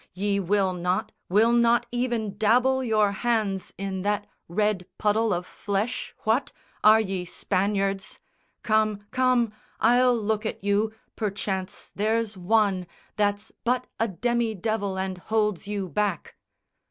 [0.15, 6.15] Ye will not, will not even dabble your hands In that red puddle of flesh,
[6.23, 6.51] what?
[6.83, 8.19] Are ye Spaniards?
[8.63, 15.19] Come, come, I'll look at you, perchance there's one That's but a demi devil and
[15.19, 16.35] holds you back."